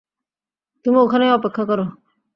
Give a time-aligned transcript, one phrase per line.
[0.85, 1.85] তুমি ওখানেই অপেক্ষা করো।